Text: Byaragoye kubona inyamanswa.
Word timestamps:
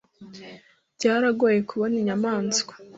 Byaragoye 0.95 1.59
kubona 1.69 1.93
inyamanswa. 2.01 2.73